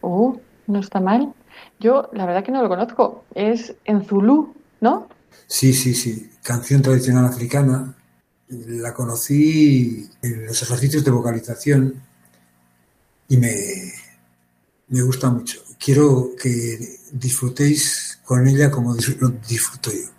Uh, 0.00 0.38
no 0.66 0.80
está 0.80 1.00
mal. 1.00 1.34
Yo, 1.80 2.10
la 2.12 2.26
verdad 2.26 2.44
que 2.44 2.52
no 2.52 2.62
lo 2.62 2.68
conozco. 2.68 3.24
Es 3.34 3.74
en 3.84 4.04
Zulú, 4.04 4.54
¿no? 4.80 5.08
Sí, 5.46 5.72
sí, 5.72 5.94
sí. 5.94 6.30
Canción 6.42 6.82
tradicional 6.82 7.26
africana. 7.26 7.94
La 8.48 8.94
conocí 8.94 10.08
en 10.22 10.46
los 10.46 10.62
ejercicios 10.62 11.04
de 11.04 11.10
vocalización 11.10 12.02
y 13.28 13.36
me, 13.36 13.54
me 14.88 15.02
gusta 15.02 15.30
mucho. 15.30 15.60
Quiero 15.78 16.30
que 16.40 17.00
disfrutéis 17.12 18.20
con 18.24 18.46
ella 18.46 18.70
como 18.70 18.94
disfruto 18.94 19.90
yo. 19.90 20.13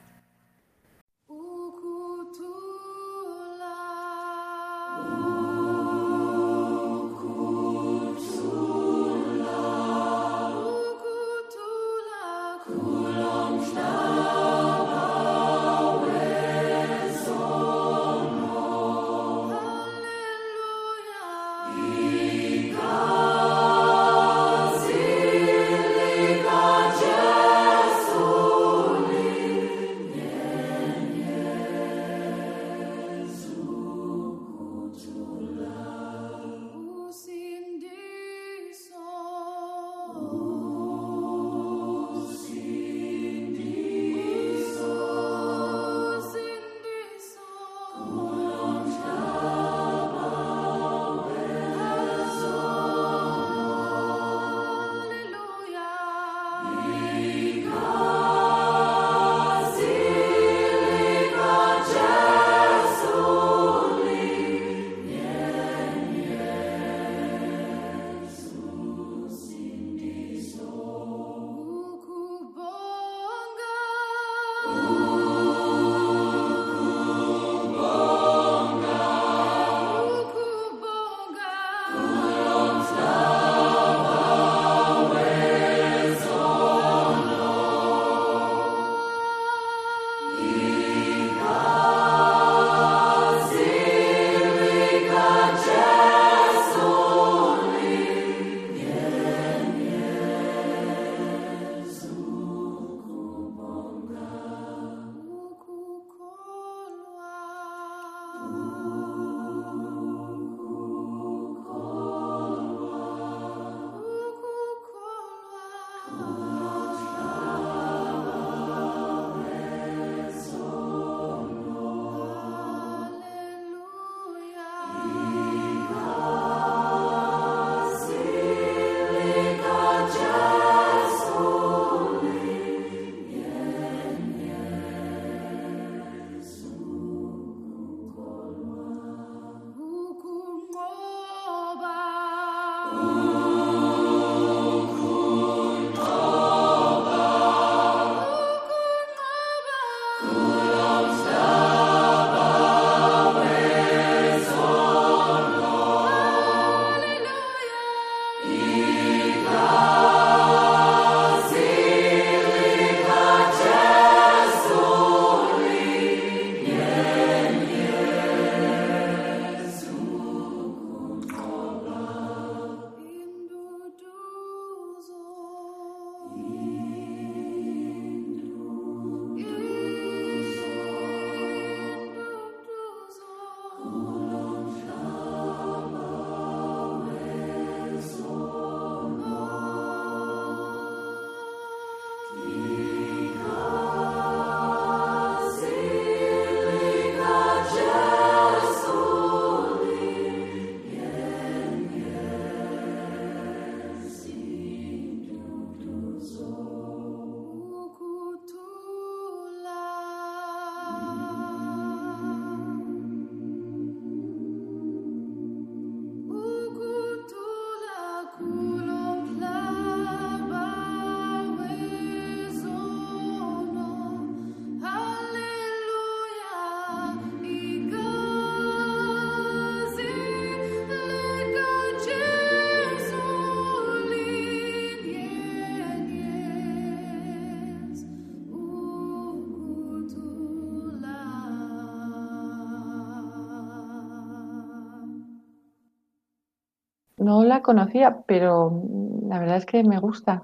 La 247.55 247.61
conocía, 247.61 248.17
pero 248.27 248.83
la 249.27 249.39
verdad 249.39 249.57
es 249.57 249.65
que 249.65 249.83
me 249.83 249.99
gusta. 249.99 250.43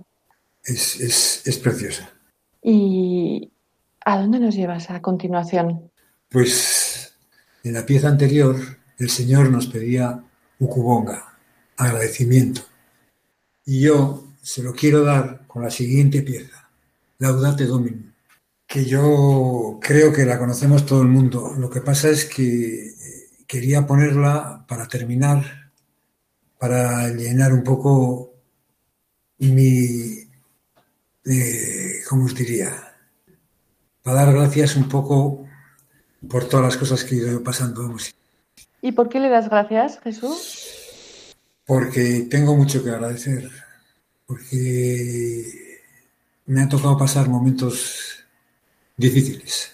Es, 0.64 1.00
es, 1.00 1.46
es 1.46 1.58
preciosa. 1.58 2.10
¿Y 2.62 3.52
a 4.06 4.20
dónde 4.20 4.40
nos 4.40 4.56
llevas 4.56 4.90
a 4.90 5.02
continuación? 5.02 5.92
Pues 6.30 7.14
en 7.64 7.74
la 7.74 7.86
pieza 7.86 8.08
anterior 8.08 8.56
el 8.98 9.10
Señor 9.10 9.50
nos 9.50 9.68
pedía 9.68 10.24
ukubonga, 10.60 11.38
agradecimiento. 11.78 12.62
Y 13.66 13.82
yo 13.82 14.24
se 14.42 14.64
lo 14.64 14.74
quiero 14.74 15.04
dar 15.04 15.46
con 15.48 15.64
la 15.64 15.70
siguiente 15.70 16.22
pieza, 16.22 16.70
Laudate 17.20 17.66
Domini, 17.66 18.12
que 18.66 18.86
yo 18.86 19.80
creo 19.82 20.14
que 20.14 20.26
la 20.26 20.40
conocemos 20.40 20.86
todo 20.86 21.02
el 21.02 21.08
mundo. 21.08 21.54
Lo 21.58 21.70
que 21.70 21.82
pasa 21.82 22.10
es 22.10 22.26
que 22.26 22.94
quería 23.48 23.86
ponerla 23.86 24.66
para 24.68 24.88
terminar, 24.88 25.61
para 26.62 27.08
llenar 27.08 27.54
un 27.54 27.64
poco 27.64 28.36
mi, 29.40 30.30
eh, 31.26 32.04
¿cómo 32.08 32.26
os 32.26 32.36
diría? 32.36 32.72
Para 34.04 34.26
dar 34.26 34.34
gracias 34.36 34.76
un 34.76 34.88
poco 34.88 35.48
por 36.30 36.48
todas 36.48 36.68
las 36.68 36.78
cosas 36.78 37.04
que 37.04 37.16
he 37.16 37.18
ido 37.18 37.44
pasando. 37.44 37.98
¿Y 38.80 38.92
por 38.92 39.10
qué 39.10 39.20
le 39.20 39.30
das 39.30 39.50
gracias, 39.50 40.00
Jesús? 40.04 41.34
Porque 41.66 42.28
tengo 42.30 42.56
mucho 42.56 42.84
que 42.84 42.92
agradecer, 42.92 43.50
porque 44.28 45.82
me 46.46 46.62
ha 46.62 46.70
tocado 46.70 46.96
pasar 46.96 47.28
momentos 47.28 48.24
difíciles. 48.98 49.72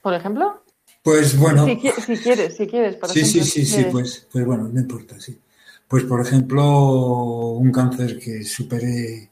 ¿Por 0.00 0.14
ejemplo? 0.14 0.64
Pues 1.02 1.36
bueno. 1.36 1.66
Si, 1.66 1.76
quieres, 1.76 2.56
si 2.56 2.66
quieres, 2.66 2.96
por 2.96 3.10
sí, 3.10 3.20
ejemplo. 3.20 3.44
Sí, 3.44 3.66
sí, 3.66 3.66
sí, 3.66 3.84
pues, 3.92 4.26
pues 4.32 4.46
bueno, 4.46 4.70
no 4.72 4.80
importa, 4.80 5.20
sí. 5.20 5.38
Pues 5.90 6.04
por 6.04 6.20
ejemplo, 6.20 7.48
un 7.54 7.72
cáncer 7.72 8.16
que 8.16 8.44
superé, 8.44 9.28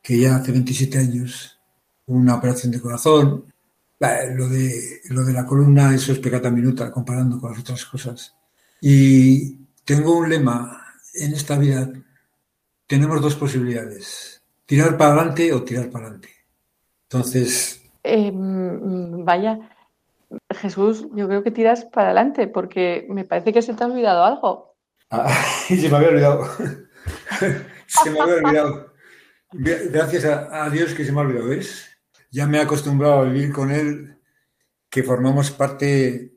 que 0.00 0.20
ya 0.20 0.36
hace 0.36 0.52
27 0.52 0.98
años, 0.98 1.58
una 2.06 2.36
operación 2.36 2.70
de 2.70 2.80
corazón, 2.80 3.52
lo 3.98 4.48
de, 4.48 5.00
lo 5.10 5.24
de 5.24 5.32
la 5.32 5.44
columna, 5.44 5.92
eso 5.92 6.12
es 6.12 6.20
pecata 6.20 6.48
minuta 6.48 6.92
comparando 6.92 7.40
con 7.40 7.50
las 7.50 7.60
otras 7.60 7.84
cosas. 7.86 8.36
Y 8.80 9.56
tengo 9.84 10.16
un 10.16 10.28
lema 10.28 10.80
en 11.14 11.32
esta 11.32 11.58
vida, 11.58 11.90
tenemos 12.86 13.20
dos 13.20 13.34
posibilidades, 13.34 14.40
tirar 14.64 14.96
para 14.96 15.12
adelante 15.12 15.52
o 15.52 15.64
tirar 15.64 15.90
para 15.90 16.04
adelante. 16.04 16.28
Entonces... 17.10 17.82
Eh, 18.04 18.30
vaya, 18.32 19.58
Jesús, 20.54 21.08
yo 21.16 21.26
creo 21.26 21.42
que 21.42 21.50
tiras 21.50 21.84
para 21.84 22.10
adelante 22.10 22.46
porque 22.46 23.08
me 23.10 23.24
parece 23.24 23.52
que 23.52 23.60
se 23.60 23.74
te 23.74 23.82
ha 23.82 23.88
olvidado 23.88 24.22
algo. 24.22 24.65
Ah, 25.10 25.44
se 25.68 25.88
me 25.88 25.96
había 25.96 26.08
olvidado. 26.08 26.50
se 27.86 28.10
me 28.10 28.20
había 28.20 28.34
olvidado. 28.36 28.92
Gracias 29.52 30.24
a, 30.24 30.68
Dios 30.70 30.92
que 30.94 31.04
se 31.04 31.12
me 31.12 31.20
ha 31.20 31.22
olvidado, 31.22 31.48
¿ves? 31.48 31.86
Ya 32.30 32.46
me 32.46 32.58
he 32.58 32.60
acostumbrado 32.60 33.20
a 33.20 33.24
vivir 33.24 33.52
con 33.52 33.70
él, 33.70 34.18
que 34.90 35.02
formamos 35.02 35.50
parte 35.50 36.34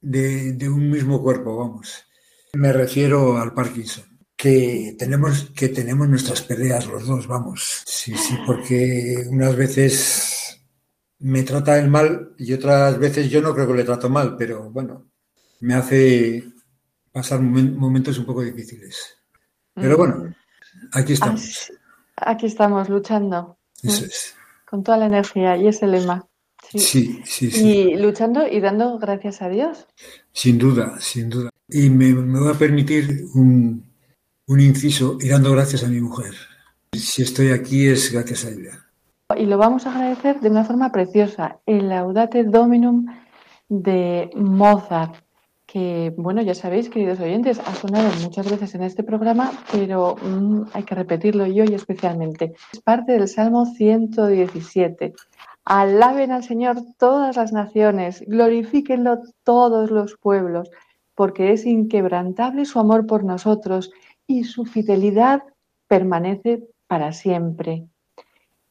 de, 0.00 0.52
de 0.52 0.68
un 0.68 0.90
mismo 0.90 1.22
cuerpo, 1.22 1.56
vamos. 1.56 2.06
Me 2.54 2.72
refiero 2.72 3.36
al 3.36 3.52
Parkinson, 3.52 4.04
que 4.34 4.96
tenemos, 4.98 5.50
que 5.54 5.68
tenemos 5.68 6.08
nuestras 6.08 6.42
peleas 6.42 6.86
los 6.86 7.06
dos, 7.06 7.26
vamos. 7.26 7.82
Sí, 7.86 8.16
sí, 8.16 8.36
porque 8.46 9.24
unas 9.28 9.54
veces 9.54 10.66
me 11.18 11.42
trata 11.42 11.78
el 11.78 11.88
mal 11.88 12.34
y 12.38 12.52
otras 12.52 12.98
veces 12.98 13.30
yo 13.30 13.42
no 13.42 13.54
creo 13.54 13.66
que 13.68 13.74
le 13.74 13.84
trato 13.84 14.08
mal, 14.08 14.36
pero 14.36 14.70
bueno, 14.70 15.10
me 15.60 15.74
hace 15.74 16.44
pasar 17.16 17.40
momentos 17.40 18.18
un 18.18 18.26
poco 18.26 18.42
difíciles. 18.42 19.16
Pero 19.72 19.96
bueno, 19.96 20.16
mm. 20.16 20.34
aquí 20.92 21.14
estamos. 21.14 21.72
Aquí 22.14 22.44
estamos 22.44 22.90
luchando. 22.90 23.56
Eso 23.82 24.04
es. 24.04 24.34
Con 24.68 24.82
toda 24.84 24.98
la 24.98 25.06
energía 25.06 25.56
y 25.56 25.66
ese 25.68 25.86
lema. 25.86 26.26
Sí, 26.68 27.22
sí, 27.24 27.50
sí. 27.50 27.50
Y 27.64 27.96
luchando 27.96 28.46
y 28.46 28.60
dando 28.60 28.98
gracias 28.98 29.40
a 29.40 29.48
Dios. 29.48 29.86
Sin 30.32 30.58
duda, 30.58 31.00
sin 31.00 31.30
duda. 31.30 31.48
Y 31.68 31.88
me, 31.88 32.12
me 32.12 32.38
va 32.38 32.50
a 32.50 32.58
permitir 32.58 33.24
un, 33.34 33.82
un 34.46 34.60
inciso 34.60 35.16
y 35.18 35.28
dando 35.28 35.52
gracias 35.52 35.84
a 35.84 35.88
mi 35.88 36.02
mujer. 36.02 36.34
Si 36.92 37.22
estoy 37.22 37.50
aquí 37.50 37.86
es 37.86 38.12
gracias 38.12 38.44
a 38.44 38.50
ella 38.50 38.86
y 39.34 39.46
lo 39.46 39.58
vamos 39.58 39.86
a 39.86 39.90
agradecer 39.90 40.40
de 40.40 40.50
una 40.50 40.64
forma 40.64 40.92
preciosa, 40.92 41.58
el 41.66 41.88
Laudate 41.88 42.44
Dominum 42.44 43.06
de 43.68 44.30
Mozart, 44.36 45.16
bueno, 46.16 46.40
ya 46.42 46.54
sabéis, 46.54 46.88
queridos 46.88 47.20
oyentes, 47.20 47.58
ha 47.58 47.74
sonado 47.74 48.08
muchas 48.22 48.50
veces 48.50 48.74
en 48.74 48.82
este 48.82 49.02
programa, 49.02 49.52
pero 49.72 50.16
mm, 50.16 50.62
hay 50.72 50.82
que 50.84 50.94
repetirlo 50.94 51.46
y 51.46 51.60
hoy 51.60 51.74
especialmente. 51.74 52.54
Es 52.72 52.80
parte 52.80 53.12
del 53.12 53.28
Salmo 53.28 53.66
117. 53.66 55.12
Alaben 55.64 56.32
al 56.32 56.44
Señor 56.44 56.78
todas 56.96 57.36
las 57.36 57.52
naciones, 57.52 58.24
glorifíquenlo 58.26 59.20
todos 59.44 59.90
los 59.90 60.16
pueblos, 60.16 60.70
porque 61.14 61.52
es 61.52 61.66
inquebrantable 61.66 62.64
su 62.64 62.78
amor 62.78 63.06
por 63.06 63.24
nosotros 63.24 63.90
y 64.26 64.44
su 64.44 64.64
fidelidad 64.64 65.42
permanece 65.88 66.68
para 66.86 67.12
siempre. 67.12 67.86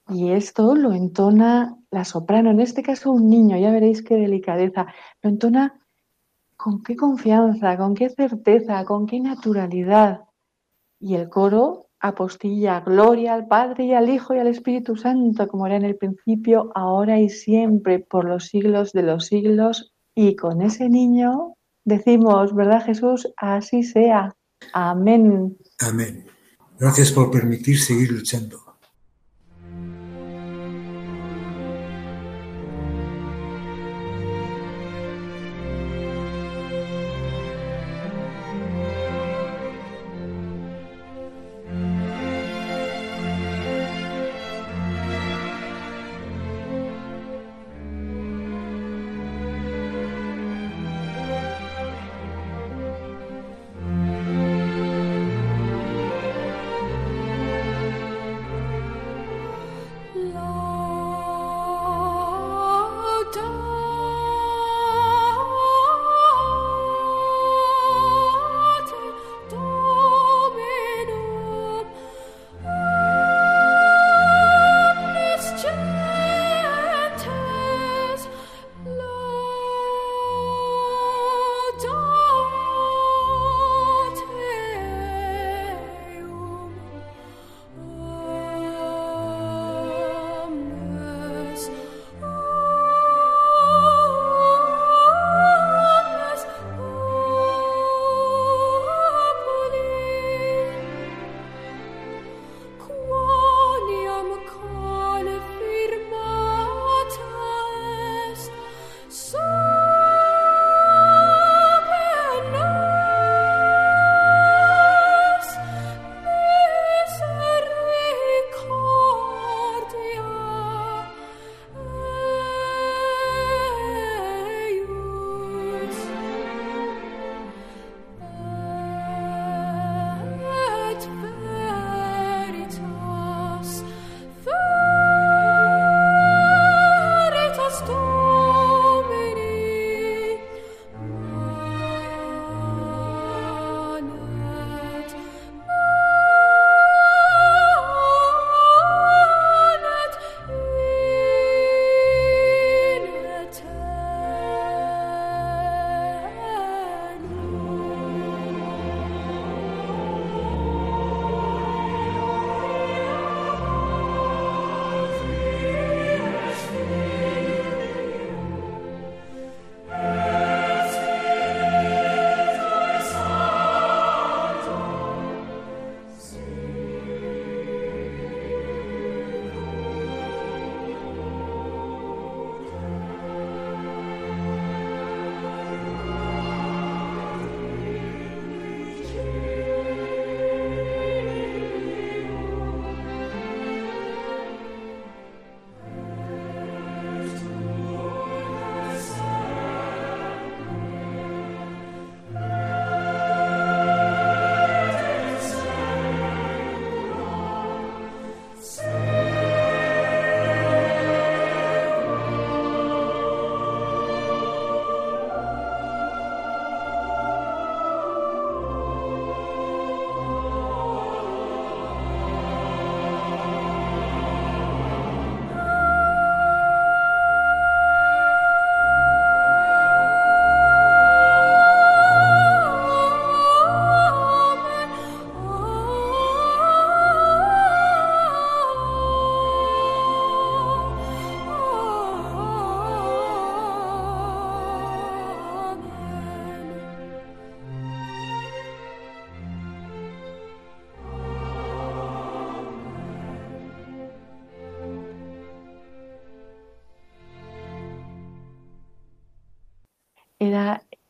Y 0.09 0.31
esto 0.31 0.75
lo 0.75 0.93
entona 0.93 1.77
la 1.91 2.03
soprano, 2.05 2.49
en 2.49 2.61
este 2.61 2.81
caso 2.81 3.11
un 3.11 3.29
niño, 3.29 3.57
ya 3.57 3.71
veréis 3.71 4.01
qué 4.01 4.15
delicadeza, 4.15 4.87
lo 5.21 5.29
entona 5.29 5.81
con 6.65 6.81
qué 6.81 6.95
confianza, 6.95 7.77
con 7.77 7.93
qué 7.93 8.09
certeza, 8.09 8.83
con 8.85 9.05
qué 9.05 9.19
naturalidad. 9.19 10.21
Y 10.99 11.13
el 11.13 11.29
coro 11.29 11.89
apostilla 11.99 12.79
gloria 12.79 13.35
al 13.35 13.45
Padre 13.45 13.85
y 13.85 13.93
al 13.93 14.09
Hijo 14.09 14.33
y 14.33 14.39
al 14.39 14.47
Espíritu 14.47 14.95
Santo, 14.95 15.47
como 15.47 15.67
era 15.67 15.75
en 15.75 15.85
el 15.85 15.95
principio, 15.95 16.71
ahora 16.73 17.19
y 17.19 17.29
siempre, 17.29 17.99
por 17.99 18.25
los 18.25 18.47
siglos 18.47 18.93
de 18.93 19.03
los 19.03 19.27
siglos. 19.27 19.93
Y 20.15 20.35
con 20.35 20.63
ese 20.63 20.89
niño 20.89 21.53
decimos, 21.83 22.55
¿verdad 22.55 22.83
Jesús? 22.83 23.31
Así 23.37 23.83
sea. 23.83 24.35
Amén. 24.73 25.55
Amén. 25.87 26.25
Gracias 26.79 27.11
por 27.11 27.29
permitir 27.29 27.79
seguir 27.79 28.11
luchando. 28.11 28.64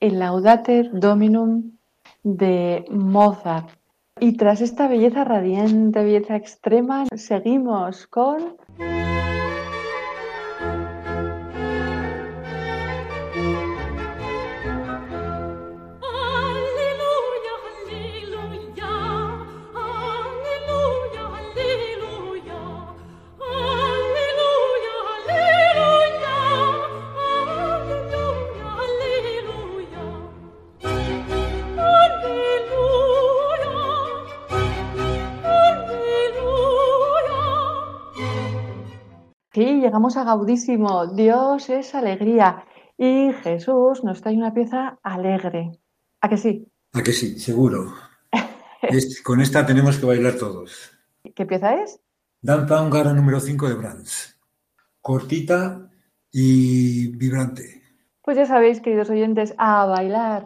El 0.06 0.20
Laudate 0.20 0.90
Dominum 0.94 1.78
de 2.22 2.86
Mozart. 2.92 3.70
Y 4.20 4.38
tras 4.38 4.62
esta 4.62 4.88
belleza 4.88 5.24
radiante, 5.24 6.04
belleza 6.04 6.36
extrema, 6.36 7.06
seguimos 7.16 8.06
con... 8.08 8.58
llegamos 39.86 40.18
a 40.18 40.24
Gaudísimo. 40.24 41.06
Dios 41.14 41.70
es 41.70 41.94
alegría. 41.94 42.66
Y 42.98 43.32
Jesús 43.44 44.04
nos 44.04 44.20
trae 44.22 44.36
una 44.36 44.52
pieza 44.52 44.98
alegre. 45.04 45.78
¿A 46.22 46.28
que 46.28 46.38
sí? 46.38 46.68
A 46.94 47.04
que 47.04 47.14
sí, 47.14 47.38
seguro. 47.38 47.94
con 49.24 49.42
esta 49.42 49.64
tenemos 49.64 49.98
que 50.00 50.08
bailar 50.08 50.34
todos. 50.34 50.92
¿Qué 51.36 51.46
pieza 51.46 51.76
es? 51.76 52.00
Danza 52.42 52.82
húngara 52.82 53.14
número 53.14 53.40
5 53.40 53.70
de 53.70 53.76
Brahms. 53.76 54.40
Cortita 55.02 55.88
y 56.32 57.10
vibrante. 57.16 57.84
Pues 58.24 58.38
ya 58.38 58.48
sabéis, 58.48 58.82
queridos 58.82 59.12
oyentes, 59.12 59.54
a 59.60 59.86
bailar. 59.86 60.46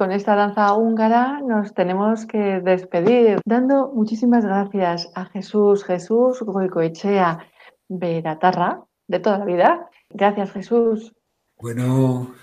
Con 0.00 0.12
esta 0.12 0.34
danza 0.34 0.72
húngara 0.72 1.42
nos 1.42 1.74
tenemos 1.74 2.24
que 2.24 2.62
despedir, 2.62 3.38
dando 3.44 3.92
muchísimas 3.92 4.46
gracias 4.46 5.12
a 5.14 5.26
Jesús, 5.26 5.84
Jesús 5.84 6.40
Goicoechea 6.40 7.46
Beratarra, 7.86 8.82
de 9.06 9.18
toda 9.18 9.36
la 9.36 9.44
vida. 9.44 9.90
Gracias, 10.08 10.52
Jesús. 10.52 11.12
Bueno, 11.58 12.34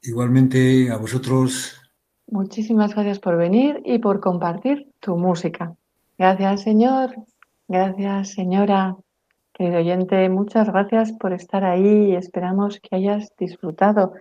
igualmente 0.00 0.90
a 0.90 0.96
vosotros. 0.96 1.82
Muchísimas 2.28 2.94
gracias 2.94 3.18
por 3.18 3.36
venir 3.36 3.82
y 3.84 3.98
por 3.98 4.20
compartir 4.20 4.90
tu 4.98 5.14
música. 5.18 5.74
Gracias, 6.16 6.62
Señor. 6.62 7.14
Gracias, 7.68 8.30
señora. 8.30 8.96
Querido 9.52 9.80
oyente, 9.80 10.30
muchas 10.30 10.66
gracias 10.72 11.12
por 11.12 11.34
estar 11.34 11.62
ahí. 11.62 12.14
Esperamos 12.14 12.80
que 12.80 12.96
hayas 12.96 13.36
disfrutado. 13.36 14.14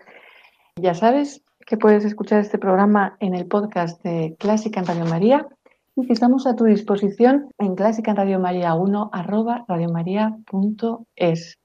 Ya 0.75 0.93
sabes, 0.93 1.41
que 1.65 1.77
puedes 1.77 2.05
escuchar 2.05 2.39
este 2.39 2.57
programa 2.57 3.17
en 3.19 3.35
el 3.35 3.45
podcast 3.47 4.01
de 4.03 4.35
Clásica 4.39 4.79
en 4.79 4.85
Radio 4.85 5.05
María 5.05 5.47
y 5.95 6.07
que 6.07 6.13
estamos 6.13 6.47
a 6.47 6.55
tu 6.55 6.65
disposición 6.65 7.49
en 7.57 7.75
clásica 7.75 8.11
en 8.11 8.17
Radio 8.17 8.39
María 8.39 8.73
1 8.75 9.09
arroba 9.13 9.65
radiomaria.es. 9.67 11.57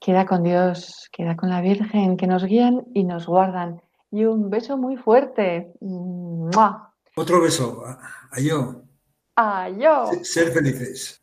Queda 0.00 0.26
con 0.26 0.42
Dios, 0.42 1.08
queda 1.12 1.36
con 1.36 1.48
la 1.48 1.60
Virgen, 1.60 2.16
que 2.16 2.26
nos 2.26 2.44
guían 2.44 2.82
y 2.92 3.04
nos 3.04 3.26
guardan. 3.26 3.80
Y 4.10 4.24
un 4.24 4.50
beso 4.50 4.76
muy 4.76 4.96
fuerte. 4.96 5.72
Otro 7.16 7.40
beso. 7.40 7.84
A 7.84 8.40
yo. 8.40 8.82
A 9.36 9.68
yo. 9.68 10.10
Ser 10.22 10.52
felices. 10.52 11.22